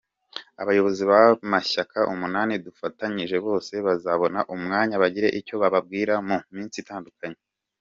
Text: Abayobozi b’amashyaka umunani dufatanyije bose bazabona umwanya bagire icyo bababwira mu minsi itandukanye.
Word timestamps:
Abayobozi 0.61 1.01
b’amashyaka 1.11 1.99
umunani 2.13 2.53
dufatanyije 2.65 3.37
bose 3.47 3.73
bazabona 3.87 4.39
umwanya 4.55 4.95
bagire 5.03 5.27
icyo 5.39 5.55
bababwira 5.61 6.13
mu 6.27 6.37
minsi 6.55 6.77
itandukanye. 6.83 7.39